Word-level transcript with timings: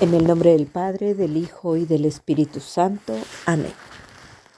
En 0.00 0.14
el 0.14 0.26
nombre 0.26 0.52
del 0.52 0.66
Padre, 0.66 1.14
del 1.14 1.36
Hijo 1.36 1.76
y 1.76 1.84
del 1.84 2.06
Espíritu 2.06 2.58
Santo. 2.60 3.14
Amén. 3.44 3.74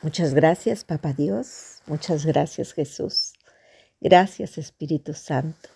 Muchas 0.01 0.35
gracias, 0.35 0.85
Papa 0.85 1.15
Dios. 1.15 1.83
Muchas 1.87 2.25
gracias, 2.25 2.73
Jesús. 2.73 3.33
Gracias, 4.01 4.57
Espíritu 4.57 5.15
Santo. 5.15 5.69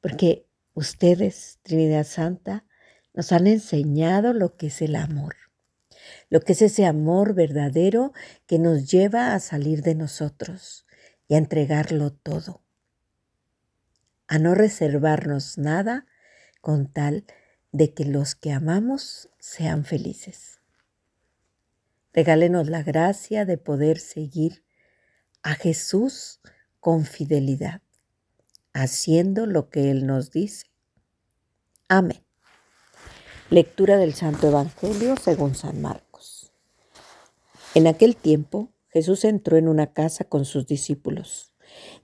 Porque 0.00 0.48
ustedes, 0.74 1.60
Trinidad 1.62 2.04
Santa, 2.04 2.64
nos 3.14 3.30
han 3.30 3.46
enseñado 3.46 4.32
lo 4.32 4.56
que 4.56 4.66
es 4.66 4.82
el 4.82 4.96
amor. 4.96 5.36
Lo 6.28 6.40
que 6.40 6.54
es 6.54 6.62
ese 6.62 6.86
amor 6.86 7.34
verdadero 7.34 8.12
que 8.48 8.58
nos 8.58 8.90
lleva 8.90 9.32
a 9.32 9.38
salir 9.38 9.82
de 9.82 9.94
nosotros 9.94 10.86
y 11.28 11.34
a 11.34 11.38
entregarlo 11.38 12.10
todo. 12.10 12.64
A 14.26 14.40
no 14.40 14.56
reservarnos 14.56 15.56
nada 15.56 16.06
con 16.60 16.92
tal 16.92 17.26
de 17.26 17.39
que 17.72 18.04
los 18.04 18.34
que 18.34 18.52
amamos 18.52 19.28
sean 19.38 19.84
felices. 19.84 20.60
Regálenos 22.12 22.68
la 22.68 22.82
gracia 22.82 23.44
de 23.44 23.56
poder 23.56 23.98
seguir 23.98 24.64
a 25.42 25.54
Jesús 25.54 26.40
con 26.80 27.04
fidelidad, 27.04 27.82
haciendo 28.72 29.46
lo 29.46 29.70
que 29.70 29.90
Él 29.90 30.06
nos 30.06 30.30
dice. 30.30 30.66
Amén. 31.88 32.22
Lectura 33.48 33.96
del 33.96 34.14
Santo 34.14 34.48
Evangelio 34.48 35.16
según 35.16 35.54
San 35.54 35.80
Marcos. 35.80 36.52
En 37.74 37.86
aquel 37.86 38.16
tiempo 38.16 38.72
Jesús 38.88 39.24
entró 39.24 39.56
en 39.56 39.68
una 39.68 39.92
casa 39.92 40.24
con 40.24 40.44
sus 40.44 40.66
discípulos 40.66 41.52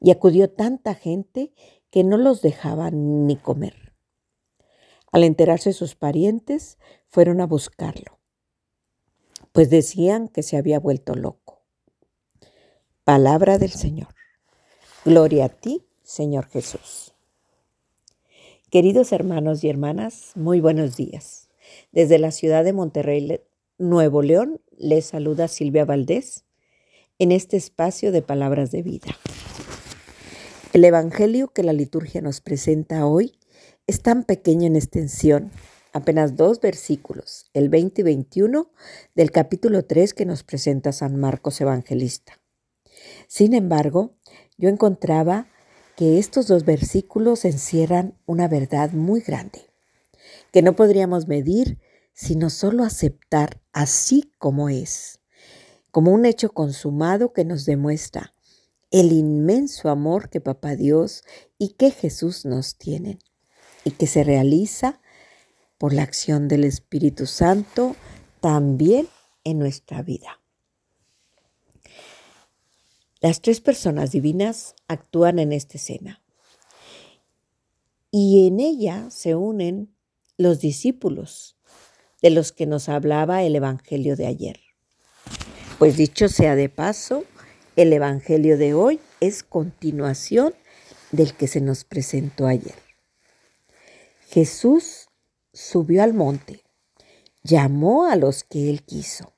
y 0.01 0.13
acudió 0.13 0.49
tanta 0.49 0.95
gente 0.95 1.53
que 1.91 2.05
no 2.05 2.17
los 2.17 2.41
dejaba 2.43 2.91
ni 2.93 3.37
comer. 3.37 3.86
Al 5.17 5.25
enterarse 5.25 5.73
sus 5.73 5.95
parientes, 5.95 6.77
fueron 7.09 7.41
a 7.41 7.47
buscarlo, 7.47 8.19
pues 9.53 9.71
decían 9.71 10.29
que 10.29 10.43
se 10.43 10.59
había 10.59 10.79
vuelto 10.79 11.15
loco. 11.15 11.63
Palabra 13.03 13.57
del 13.57 13.71
Señor. 13.71 14.15
Gloria 15.07 15.47
a 15.47 15.49
ti, 15.49 15.87
Señor 16.03 16.49
Jesús. 16.49 17.15
Queridos 18.69 19.11
hermanos 19.11 19.65
y 19.65 19.71
hermanas, 19.71 20.33
muy 20.35 20.61
buenos 20.61 20.99
días. 20.99 21.49
Desde 21.93 22.19
la 22.19 22.31
ciudad 22.31 22.63
de 22.63 22.75
Monterrey, 22.75 23.41
Nuevo 23.79 24.21
León, 24.21 24.61
les 24.77 25.07
saluda 25.07 25.49
Silvia 25.49 25.87
Valdés 25.87 26.45
en 27.19 27.33
este 27.33 27.57
espacio 27.57 28.13
de 28.13 28.21
palabras 28.21 28.71
de 28.71 28.83
vida. 28.83 29.17
El 30.75 30.85
Evangelio 30.85 31.49
que 31.49 31.63
la 31.63 31.73
liturgia 31.73 32.21
nos 32.21 32.43
presenta 32.43 33.07
hoy 33.07 33.33
es 33.87 34.03
tan 34.03 34.25
pequeño 34.25 34.67
en 34.67 34.75
extensión, 34.75 35.53
apenas 35.93 36.35
dos 36.35 36.61
versículos, 36.61 37.47
el 37.55 37.69
20 37.69 38.01
y 38.01 38.05
21 38.05 38.71
del 39.15 39.31
capítulo 39.31 39.85
3 39.85 40.13
que 40.13 40.27
nos 40.27 40.43
presenta 40.43 40.93
San 40.93 41.17
Marcos 41.17 41.61
Evangelista. 41.61 42.41
Sin 43.29 43.55
embargo, 43.55 44.17
yo 44.59 44.69
encontraba 44.69 45.47
que 45.97 46.19
estos 46.19 46.49
dos 46.49 46.65
versículos 46.65 47.45
encierran 47.45 48.19
una 48.27 48.49
verdad 48.49 48.91
muy 48.91 49.21
grande, 49.21 49.61
que 50.53 50.63
no 50.63 50.75
podríamos 50.75 51.29
medir 51.29 51.79
sino 52.13 52.51
solo 52.51 52.83
aceptar 52.83 53.61
así 53.73 54.33
como 54.39 54.69
es, 54.69 55.21
como 55.93 56.11
un 56.11 56.27
hecho 56.27 56.51
consumado 56.51 57.33
que 57.33 57.45
nos 57.45 57.67
demuestra 57.67 58.33
el 58.91 59.13
inmenso 59.13 59.91
amor 59.91 60.29
que 60.29 60.41
Papá 60.41 60.75
Dios 60.75 61.23
y 61.59 61.75
que 61.75 61.91
Jesús 61.91 62.47
nos 62.47 62.79
tienen 62.79 63.19
y 63.87 63.93
que 63.93 64.09
se 64.09 64.25
realiza 64.25 65.01
por 65.79 65.95
la 65.95 66.03
acción 66.03 66.49
del 66.49 66.65
Espíritu 66.65 67.25
Santo 67.25 67.95
también 68.41 69.07
en 69.45 69.61
nuestra 69.61 70.03
vida. 70.03 70.41
Las 73.21 73.41
tres 73.43 73.61
personas 73.61 74.11
divinas 74.11 74.75
actúan 74.89 75.39
en 75.39 75.53
esta 75.53 75.79
escena 75.79 76.21
y 78.11 78.49
en 78.49 78.59
ella 78.59 79.09
se 79.11 79.37
unen 79.37 79.95
los 80.37 80.59
discípulos 80.59 81.57
de 82.23 82.31
los 82.31 82.51
que 82.51 82.67
nos 82.67 82.89
hablaba 82.89 83.45
el 83.45 83.55
Evangelio 83.55 84.17
de 84.17 84.27
ayer. 84.27 84.61
Pues 85.79 85.97
dicho 85.97 86.29
sea 86.29 86.57
de 86.57 86.69
paso, 86.69 87.23
el 87.77 87.93
Evangelio 87.93 88.59
de 88.59 88.75
hoy 88.75 88.99
es 89.21 89.45
continuación 89.45 90.55
del 91.13 91.35
que 91.35 91.47
se 91.47 91.61
nos 91.61 91.85
presentó 91.85 92.49
ayer. 92.49 92.86
Jesús 94.37 95.09
subió 95.55 96.03
al 96.03 96.13
monte, 96.13 96.63
llamó 97.43 98.05
a 98.05 98.17
los 98.17 98.45
que 98.45 98.69
él 98.69 98.83
quiso, 98.83 99.33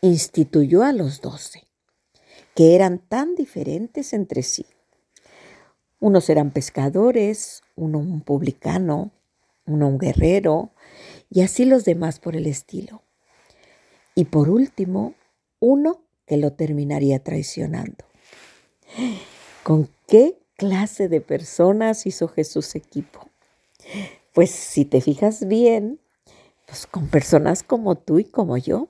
instituyó 0.00 0.82
a 0.82 0.90
los 0.90 1.20
doce, 1.20 1.62
que 2.56 2.74
eran 2.74 2.98
tan 2.98 3.36
diferentes 3.36 4.12
entre 4.12 4.42
sí. 4.42 4.66
Unos 6.00 6.28
eran 6.28 6.50
pescadores, 6.50 7.62
uno 7.76 7.98
un 7.98 8.20
publicano, 8.20 9.12
uno 9.64 9.86
un 9.86 9.96
guerrero, 9.96 10.72
y 11.30 11.42
así 11.42 11.64
los 11.64 11.84
demás 11.84 12.18
por 12.18 12.34
el 12.34 12.48
estilo. 12.48 13.02
Y 14.16 14.24
por 14.24 14.50
último, 14.50 15.14
uno 15.60 16.00
que 16.26 16.36
lo 16.36 16.52
terminaría 16.52 17.22
traicionando. 17.22 18.04
¿Con 19.62 19.88
qué 20.08 20.36
clase 20.56 21.08
de 21.08 21.20
personas 21.20 22.06
hizo 22.06 22.26
Jesús 22.26 22.74
equipo? 22.74 23.30
Pues 24.36 24.50
si 24.50 24.84
te 24.84 25.00
fijas 25.00 25.48
bien, 25.48 25.98
pues 26.66 26.86
con 26.86 27.08
personas 27.08 27.62
como 27.62 27.94
tú 27.94 28.18
y 28.18 28.24
como 28.24 28.58
yo, 28.58 28.88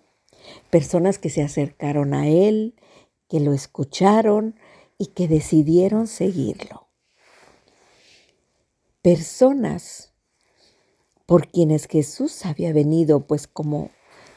personas 0.70 1.20
que 1.20 1.30
se 1.30 1.40
acercaron 1.40 2.14
a 2.14 2.26
Él, 2.26 2.74
que 3.28 3.38
lo 3.38 3.52
escucharon 3.52 4.56
y 4.98 5.06
que 5.06 5.28
decidieron 5.28 6.08
seguirlo. 6.08 6.88
Personas 9.02 10.14
por 11.26 11.46
quienes 11.46 11.86
Jesús 11.86 12.44
había 12.44 12.72
venido, 12.72 13.28
pues 13.28 13.46
como, 13.46 13.90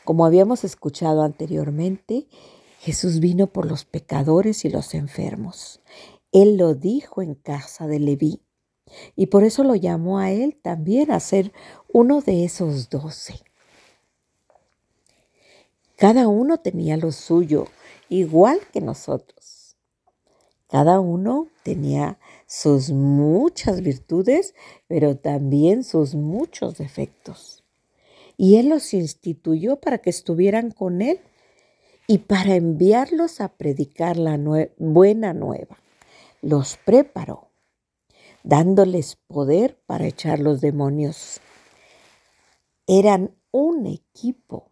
como 0.05 0.27
habíamos 0.27 0.63
escuchado 0.63 1.23
anteriormente, 1.23 2.27
Jesús 2.81 3.19
vino 3.19 3.47
por 3.47 3.65
los 3.65 3.83
pecadores 3.83 4.63
y 4.63 4.69
los 4.69 4.93
enfermos. 4.93 5.81
Él 6.31 6.57
lo 6.57 6.75
dijo 6.75 7.23
en 7.23 7.33
casa 7.33 7.87
de 7.87 7.97
Leví. 7.97 8.43
Y 9.15 9.27
por 9.27 9.43
eso 9.43 9.63
lo 9.63 9.75
llamó 9.75 10.19
a 10.19 10.31
él 10.31 10.57
también 10.61 11.11
a 11.11 11.19
ser 11.19 11.51
uno 11.91 12.21
de 12.21 12.45
esos 12.45 12.89
doce. 12.89 13.35
Cada 15.95 16.27
uno 16.27 16.59
tenía 16.59 16.95
lo 16.95 17.11
suyo, 17.11 17.67
igual 18.07 18.59
que 18.71 18.79
nosotros. 18.79 19.75
Cada 20.69 20.99
uno 20.99 21.47
tenía 21.63 22.19
sus 22.45 22.91
muchas 22.91 23.81
virtudes, 23.81 24.53
pero 24.87 25.17
también 25.17 25.83
sus 25.83 26.15
muchos 26.15 26.77
defectos. 26.77 27.63
Y 28.37 28.55
Él 28.55 28.69
los 28.69 28.93
instituyó 28.93 29.77
para 29.81 29.97
que 29.97 30.09
estuvieran 30.09 30.71
con 30.71 31.01
Él 31.01 31.19
y 32.07 32.19
para 32.19 32.55
enviarlos 32.55 33.41
a 33.41 33.49
predicar 33.49 34.15
la 34.15 34.39
buena 34.77 35.33
nueva. 35.33 35.79
Los 36.41 36.77
preparó 36.77 37.48
dándoles 38.43 39.17
poder 39.27 39.79
para 39.85 40.07
echar 40.07 40.39
los 40.39 40.61
demonios. 40.61 41.41
Eran 42.87 43.35
un 43.51 43.85
equipo, 43.85 44.71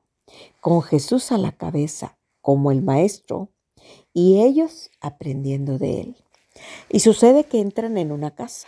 con 0.59 0.81
Jesús 0.81 1.31
a 1.31 1.37
la 1.37 1.51
cabeza, 1.51 2.17
como 2.41 2.71
el 2.71 2.81
Maestro, 2.81 3.49
y 4.13 4.41
ellos 4.41 4.89
aprendiendo 4.99 5.77
de 5.77 6.01
él. 6.01 6.15
Y 6.89 6.99
sucede 6.99 7.43
que 7.43 7.59
entran 7.59 7.97
en 7.97 8.11
una 8.11 8.35
casa, 8.35 8.67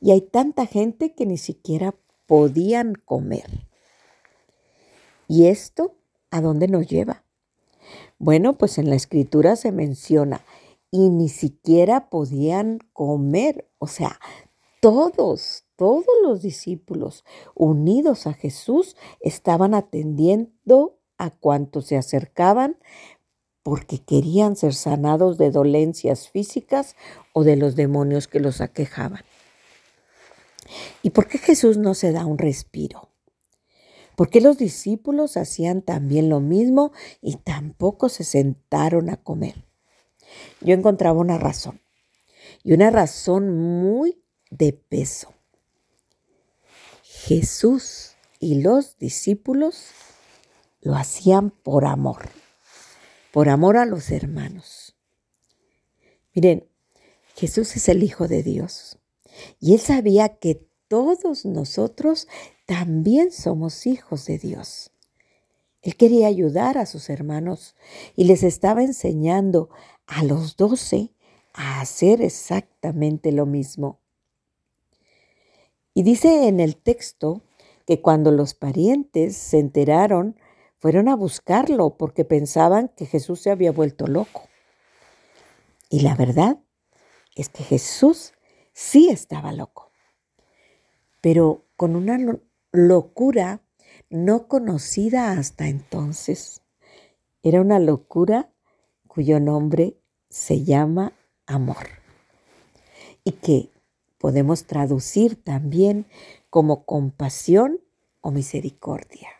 y 0.00 0.10
hay 0.12 0.20
tanta 0.20 0.66
gente 0.66 1.14
que 1.14 1.26
ni 1.26 1.38
siquiera 1.38 1.94
podían 2.26 2.94
comer. 2.94 3.66
¿Y 5.28 5.46
esto 5.46 5.96
a 6.30 6.40
dónde 6.40 6.68
nos 6.68 6.86
lleva? 6.86 7.24
Bueno, 8.18 8.54
pues 8.54 8.78
en 8.78 8.90
la 8.90 8.96
escritura 8.96 9.56
se 9.56 9.72
menciona 9.72 10.40
y 10.90 11.10
ni 11.10 11.28
siquiera 11.28 12.08
podían 12.08 12.78
comer. 12.92 13.68
O 13.78 13.86
sea, 13.86 14.18
todos, 14.80 15.64
todos 15.76 16.06
los 16.22 16.42
discípulos 16.42 17.24
unidos 17.54 18.26
a 18.26 18.32
Jesús 18.32 18.96
estaban 19.20 19.74
atendiendo 19.74 20.98
a 21.18 21.30
cuantos 21.30 21.86
se 21.86 21.96
acercaban 21.96 22.78
porque 23.62 23.98
querían 23.98 24.54
ser 24.54 24.74
sanados 24.74 25.38
de 25.38 25.50
dolencias 25.50 26.28
físicas 26.28 26.94
o 27.32 27.42
de 27.42 27.56
los 27.56 27.74
demonios 27.74 28.28
que 28.28 28.38
los 28.38 28.60
aquejaban. 28.60 29.24
¿Y 31.02 31.10
por 31.10 31.26
qué 31.26 31.38
Jesús 31.38 31.76
no 31.76 31.94
se 31.94 32.12
da 32.12 32.26
un 32.26 32.38
respiro? 32.38 33.08
¿Por 34.14 34.30
qué 34.30 34.40
los 34.40 34.56
discípulos 34.56 35.36
hacían 35.36 35.82
también 35.82 36.28
lo 36.28 36.40
mismo 36.40 36.92
y 37.20 37.36
tampoco 37.36 38.08
se 38.08 38.24
sentaron 38.24 39.10
a 39.10 39.16
comer? 39.16 39.66
Yo 40.60 40.74
encontraba 40.74 41.20
una 41.20 41.38
razón. 41.38 41.80
Y 42.62 42.72
una 42.72 42.90
razón 42.90 43.56
muy 43.56 44.22
de 44.50 44.72
peso. 44.72 45.34
Jesús 47.02 48.12
y 48.38 48.60
los 48.62 48.98
discípulos 48.98 49.86
lo 50.80 50.94
hacían 50.94 51.50
por 51.50 51.84
amor, 51.84 52.28
por 53.32 53.48
amor 53.48 53.76
a 53.76 53.86
los 53.86 54.10
hermanos. 54.10 54.94
Miren, 56.34 56.68
Jesús 57.34 57.74
es 57.76 57.88
el 57.88 58.02
Hijo 58.02 58.28
de 58.28 58.42
Dios 58.42 58.98
y 59.58 59.74
él 59.74 59.80
sabía 59.80 60.36
que 60.38 60.66
todos 60.88 61.44
nosotros 61.44 62.28
también 62.66 63.32
somos 63.32 63.86
hijos 63.86 64.26
de 64.26 64.38
Dios. 64.38 64.92
Él 65.82 65.96
quería 65.96 66.26
ayudar 66.26 66.78
a 66.78 66.86
sus 66.86 67.10
hermanos 67.10 67.74
y 68.16 68.24
les 68.24 68.42
estaba 68.42 68.82
enseñando 68.82 69.70
a 70.06 70.22
los 70.22 70.56
doce 70.56 71.12
a 71.54 71.80
hacer 71.80 72.22
exactamente 72.22 73.32
lo 73.32 73.46
mismo. 73.46 74.00
Y 75.94 76.02
dice 76.02 76.48
en 76.48 76.60
el 76.60 76.76
texto 76.76 77.42
que 77.86 78.02
cuando 78.02 78.30
los 78.30 78.54
parientes 78.54 79.36
se 79.36 79.58
enteraron, 79.58 80.36
fueron 80.76 81.08
a 81.08 81.16
buscarlo 81.16 81.96
porque 81.96 82.24
pensaban 82.24 82.88
que 82.96 83.06
Jesús 83.06 83.40
se 83.40 83.50
había 83.50 83.72
vuelto 83.72 84.06
loco. 84.06 84.42
Y 85.88 86.00
la 86.00 86.14
verdad 86.14 86.58
es 87.34 87.48
que 87.48 87.64
Jesús 87.64 88.34
sí 88.72 89.08
estaba 89.08 89.52
loco, 89.52 89.90
pero 91.20 91.64
con 91.76 91.96
una 91.96 92.18
locura 92.72 93.62
no 94.10 94.48
conocida 94.48 95.32
hasta 95.32 95.68
entonces. 95.68 96.62
Era 97.42 97.60
una 97.60 97.78
locura 97.78 98.50
cuyo 99.16 99.40
nombre 99.40 99.96
se 100.28 100.62
llama 100.62 101.14
amor 101.46 101.88
y 103.24 103.32
que 103.32 103.70
podemos 104.18 104.66
traducir 104.66 105.42
también 105.42 106.04
como 106.50 106.84
compasión 106.84 107.80
o 108.20 108.30
misericordia. 108.30 109.30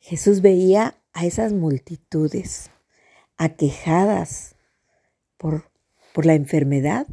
Jesús 0.00 0.40
veía 0.40 0.96
a 1.12 1.26
esas 1.26 1.52
multitudes 1.52 2.72
aquejadas 3.36 4.56
por, 5.36 5.70
por 6.12 6.26
la 6.26 6.34
enfermedad 6.34 7.06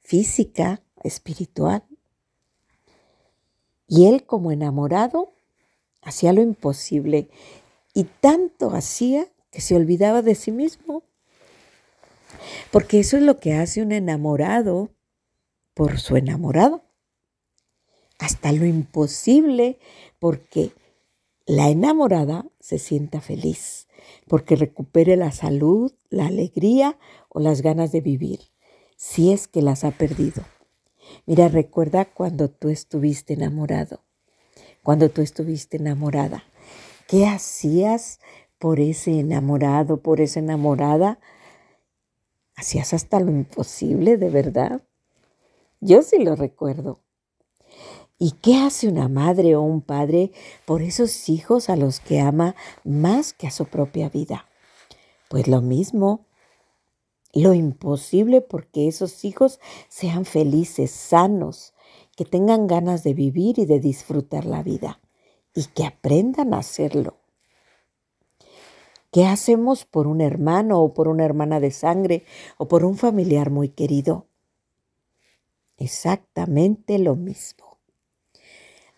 física, 0.00 0.80
espiritual. 1.04 1.84
Y 3.86 4.06
él 4.06 4.24
como 4.24 4.52
enamorado 4.52 5.34
hacía 6.00 6.32
lo 6.32 6.40
imposible 6.40 7.28
y 7.92 8.04
tanto 8.04 8.70
hacía 8.70 9.28
que 9.50 9.60
se 9.60 9.74
olvidaba 9.74 10.22
de 10.22 10.34
sí 10.34 10.50
mismo. 10.50 11.02
Porque 12.70 13.00
eso 13.00 13.16
es 13.16 13.22
lo 13.22 13.38
que 13.38 13.54
hace 13.54 13.82
un 13.82 13.92
enamorado 13.92 14.90
por 15.74 15.98
su 15.98 16.16
enamorado. 16.16 16.82
Hasta 18.18 18.52
lo 18.52 18.64
imposible 18.64 19.78
porque 20.18 20.72
la 21.44 21.68
enamorada 21.68 22.46
se 22.60 22.78
sienta 22.78 23.20
feliz, 23.20 23.86
porque 24.26 24.56
recupere 24.56 25.16
la 25.16 25.30
salud, 25.32 25.92
la 26.08 26.26
alegría 26.26 26.98
o 27.28 27.40
las 27.40 27.62
ganas 27.62 27.92
de 27.92 28.00
vivir, 28.00 28.40
si 28.96 29.32
es 29.32 29.46
que 29.46 29.62
las 29.62 29.84
ha 29.84 29.92
perdido. 29.92 30.42
Mira, 31.24 31.48
recuerda 31.48 32.04
cuando 32.06 32.50
tú 32.50 32.68
estuviste 32.68 33.34
enamorado, 33.34 34.00
cuando 34.82 35.08
tú 35.08 35.22
estuviste 35.22 35.76
enamorada. 35.76 36.44
¿Qué 37.06 37.26
hacías 37.26 38.18
por 38.58 38.80
ese 38.80 39.20
enamorado, 39.20 39.98
por 39.98 40.20
esa 40.20 40.40
enamorada? 40.40 41.18
Hacías 42.56 42.94
hasta 42.94 43.20
lo 43.20 43.30
imposible, 43.30 44.16
de 44.16 44.30
verdad. 44.30 44.82
Yo 45.80 46.02
sí 46.02 46.18
lo 46.24 46.36
recuerdo. 46.36 47.00
¿Y 48.18 48.32
qué 48.32 48.56
hace 48.56 48.88
una 48.88 49.08
madre 49.08 49.56
o 49.56 49.60
un 49.60 49.82
padre 49.82 50.32
por 50.64 50.80
esos 50.80 51.28
hijos 51.28 51.68
a 51.68 51.76
los 51.76 52.00
que 52.00 52.20
ama 52.20 52.54
más 52.82 53.34
que 53.34 53.46
a 53.46 53.50
su 53.50 53.66
propia 53.66 54.08
vida? 54.08 54.46
Pues 55.28 55.48
lo 55.48 55.60
mismo, 55.60 56.24
lo 57.34 57.52
imposible 57.52 58.40
porque 58.40 58.88
esos 58.88 59.24
hijos 59.26 59.60
sean 59.88 60.24
felices, 60.24 60.90
sanos, 60.90 61.74
que 62.16 62.24
tengan 62.24 62.66
ganas 62.66 63.04
de 63.04 63.12
vivir 63.12 63.58
y 63.58 63.66
de 63.66 63.80
disfrutar 63.80 64.46
la 64.46 64.62
vida 64.62 65.00
y 65.54 65.66
que 65.66 65.84
aprendan 65.84 66.54
a 66.54 66.58
hacerlo. 66.58 67.18
¿Qué 69.16 69.24
hacemos 69.24 69.86
por 69.86 70.08
un 70.08 70.20
hermano 70.20 70.78
o 70.78 70.92
por 70.92 71.08
una 71.08 71.24
hermana 71.24 71.58
de 71.58 71.70
sangre 71.70 72.26
o 72.58 72.68
por 72.68 72.84
un 72.84 72.98
familiar 72.98 73.48
muy 73.48 73.70
querido? 73.70 74.26
Exactamente 75.78 76.98
lo 76.98 77.16
mismo. 77.16 77.78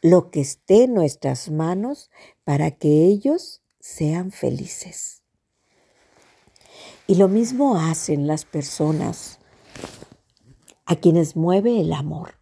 Lo 0.02 0.32
que 0.32 0.40
esté 0.40 0.82
en 0.82 0.94
nuestras 0.94 1.52
manos 1.52 2.10
para 2.42 2.72
que 2.72 3.04
ellos 3.04 3.62
sean 3.78 4.32
felices. 4.32 5.22
Y 7.06 7.14
lo 7.14 7.28
mismo 7.28 7.76
hacen 7.76 8.26
las 8.26 8.44
personas 8.44 9.38
a 10.84 10.96
quienes 10.96 11.36
mueve 11.36 11.80
el 11.80 11.92
amor 11.92 12.40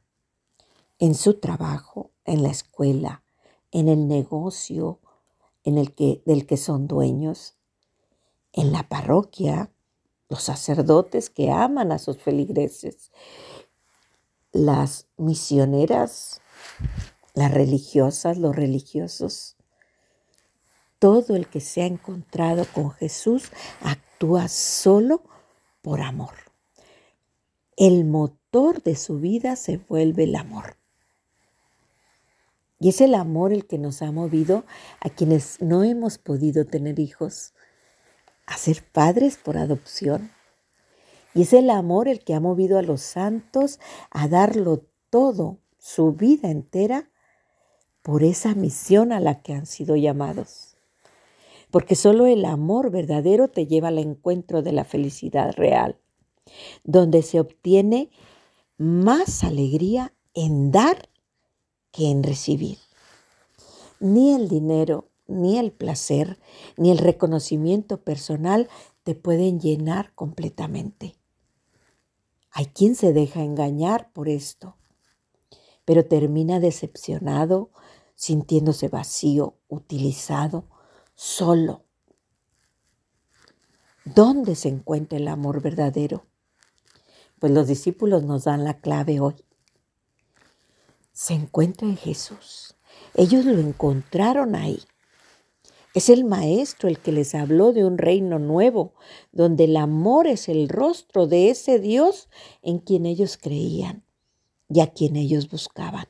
en 0.99 1.15
su 1.15 1.41
trabajo, 1.41 2.11
en 2.25 2.43
la 2.43 2.49
escuela, 2.49 3.23
en 3.71 3.91
el 3.91 4.09
negocio 4.09 4.99
en 5.63 5.77
el 5.77 5.93
que, 5.93 6.23
del 6.25 6.47
que 6.47 6.57
son 6.57 6.87
dueños, 6.87 7.56
en 8.57 8.73
la 8.73 8.89
parroquia, 8.89 9.71
los 10.29 10.43
sacerdotes 10.43 11.31
que 11.31 11.53
aman 11.53 11.93
a 11.93 11.99
sus 11.99 12.19
feligreses, 12.19 13.13
las 14.51 15.07
misioneras, 15.17 16.41
las 17.35 17.53
religiosas, 17.53 18.39
los 18.39 18.57
religiosos. 18.57 19.57
Todo 20.99 21.37
el 21.37 21.47
que 21.47 21.61
se 21.61 21.83
ha 21.83 21.87
encontrado 21.87 22.67
con 22.73 22.91
Jesús 22.91 23.51
actúa 23.83 24.49
solo 24.49 25.23
por 25.83 26.01
amor. 26.01 26.35
El 27.77 28.07
motor 28.07 28.83
de 28.83 28.97
su 28.97 29.21
vida 29.21 29.55
se 29.57 29.77
vuelve 29.77 30.25
el 30.25 30.35
amor. 30.35 30.79
Y 32.81 32.89
es 32.89 33.03
el 33.03 33.15
amor 33.15 33.53
el 33.53 33.67
que 33.67 33.79
nos 33.79 34.01
ha 34.01 34.11
movido 34.11 34.65
a 35.01 35.11
quienes 35.11 35.61
no 35.61 35.85
hemos 35.85 36.17
podido 36.17 36.65
tener 36.65 36.99
hijos 36.99 37.53
a 38.47 38.57
ser 38.57 38.85
padres 38.85 39.37
por 39.37 39.57
adopción. 39.59 40.31
Y 41.35 41.43
es 41.43 41.53
el 41.53 41.69
amor 41.71 42.09
el 42.09 42.25
que 42.25 42.35
ha 42.35 42.41
movido 42.41 42.79
a 42.79 42.83
los 42.83 43.03
santos 43.03 43.79
a 44.11 44.29
darlo 44.29 44.87
todo, 45.11 45.59
su 45.79 46.13
vida 46.13 46.51
entera, 46.51 47.11
por 48.03 48.23
esa 48.23 48.55
misión 48.55 49.13
a 49.13 49.21
la 49.21 49.43
que 49.43 49.53
han 49.53 49.67
sido 49.67 49.97
llamados. 49.97 50.77
Porque 51.71 51.97
solo 51.97 52.27
el 52.27 52.45
amor 52.45 52.91
verdadero 52.91 53.49
te 53.49 53.67
lleva 53.67 53.89
al 53.89 53.99
encuentro 53.99 54.63
de 54.63 54.73
la 54.73 54.85
felicidad 54.85 55.53
real, 55.57 55.99
donde 56.85 57.23
se 57.23 57.41
obtiene 57.41 58.11
más 58.79 59.43
alegría 59.43 60.13
en 60.35 60.71
dar 60.71 61.09
que 61.91 62.11
en 62.11 62.23
recibir. 62.23 62.79
Ni 63.99 64.35
el 64.35 64.49
dinero, 64.49 65.09
ni 65.27 65.59
el 65.59 65.73
placer, 65.73 66.39
ni 66.77 66.91
el 66.91 66.99
reconocimiento 66.99 68.03
personal 68.03 68.69
te 69.03 69.15
pueden 69.15 69.61
llenar 69.61 70.15
completamente. 70.15 71.17
Hay 72.51 72.67
quien 72.67 72.95
se 72.95 73.13
deja 73.13 73.43
engañar 73.43 74.13
por 74.13 74.29
esto, 74.29 74.77
pero 75.85 76.07
termina 76.07 76.59
decepcionado, 76.59 77.71
sintiéndose 78.15 78.89
vacío, 78.89 79.55
utilizado, 79.69 80.65
solo. 81.15 81.85
¿Dónde 84.05 84.55
se 84.55 84.69
encuentra 84.69 85.19
el 85.19 85.29
amor 85.29 85.61
verdadero? 85.61 86.25
Pues 87.39 87.53
los 87.53 87.67
discípulos 87.67 88.23
nos 88.23 88.45
dan 88.45 88.65
la 88.65 88.81
clave 88.81 89.21
hoy. 89.21 89.35
Se 91.13 91.35
encuentra 91.35 91.87
en 91.87 91.97
Jesús. 91.97 92.77
Ellos 93.15 93.45
lo 93.45 93.59
encontraron 93.59 94.55
ahí. 94.55 94.83
Es 95.97 96.11
el 96.11 96.27
Maestro 96.27 96.91
el 96.91 96.99
que 96.99 97.11
les 97.11 97.35
habló 97.35 97.73
de 97.73 97.83
un 97.83 97.97
reino 97.97 98.39
nuevo, 98.39 98.93
donde 99.33 99.65
el 99.65 99.79
amor 99.79 100.27
es 100.27 100.51
el 100.51 100.69
rostro 100.69 101.27
de 101.27 101.49
ese 101.49 101.79
Dios 101.79 102.29
en 102.61 102.81
quien 102.81 103.07
ellos 103.07 103.39
creían 103.41 104.05
y 104.69 104.81
a 104.81 104.89
quien 104.89 105.17
ellos 105.17 105.49
buscaban. 105.49 106.05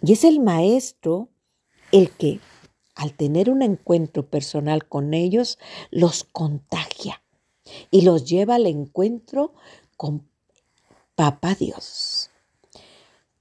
Y 0.00 0.14
es 0.14 0.24
el 0.24 0.40
Maestro 0.40 1.28
el 1.92 2.10
que, 2.10 2.40
al 2.94 3.12
tener 3.12 3.50
un 3.50 3.60
encuentro 3.60 4.24
personal 4.30 4.88
con 4.88 5.12
ellos, 5.12 5.58
los 5.90 6.24
contagia 6.24 7.22
y 7.90 8.00
los 8.00 8.24
lleva 8.24 8.54
al 8.54 8.64
encuentro 8.64 9.52
con 9.98 10.26
Papá 11.14 11.54
Dios 11.54 12.30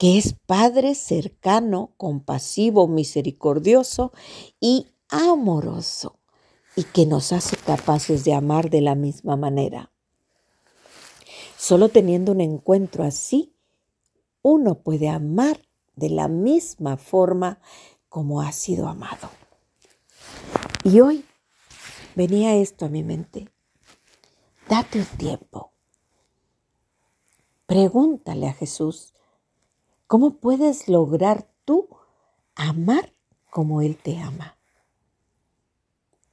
que 0.06 0.20
es 0.20 0.36
Padre 0.46 0.94
cercano, 0.94 1.96
compasivo, 1.98 2.88
misericordioso 2.88 4.14
y 4.60 4.86
amoroso, 5.10 6.20
y 6.76 6.84
que 6.84 7.08
nos 7.08 7.34
hace 7.34 7.58
capaces 7.58 8.24
de 8.24 8.36
amar 8.36 8.70
de 8.70 8.82
la 8.82 8.94
misma 8.94 9.36
manera. 9.36 9.92
Solo 11.58 11.90
teniendo 11.90 12.34
un 12.34 12.42
encuentro 12.42 13.04
así, 13.04 13.56
uno 14.44 14.76
puede 14.76 15.10
amar 15.10 15.60
de 15.96 16.12
la 16.12 16.28
misma 16.28 16.98
forma 16.98 17.60
como 18.08 18.42
ha 18.42 18.52
sido 18.52 18.88
amado. 18.88 19.32
Y 20.84 21.00
hoy 21.00 21.26
venía 22.14 22.56
esto 22.56 22.86
a 22.86 22.90
mi 22.90 23.02
mente. 23.02 23.50
Date 24.70 25.00
un 25.00 25.18
tiempo. 25.18 25.72
Pregúntale 27.66 28.48
a 28.48 28.54
Jesús, 28.54 29.15
¿cómo 30.08 30.38
puedes 30.38 30.88
lograr 30.88 31.48
tú 31.66 31.90
amar 32.56 33.14
como 33.50 33.82
Él 33.82 33.98
te 33.98 34.20
ama? 34.20 34.58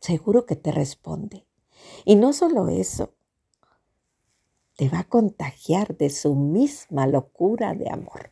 Seguro 0.00 0.46
que 0.46 0.56
te 0.56 0.72
responde. 0.72 1.46
Y 2.04 2.16
no 2.16 2.32
solo 2.32 2.68
eso, 2.68 3.14
te 4.76 4.88
va 4.88 5.00
a 5.00 5.08
contagiar 5.08 5.96
de 5.96 6.10
su 6.10 6.34
misma 6.34 7.06
locura 7.06 7.74
de 7.74 7.90
amor. 7.90 8.30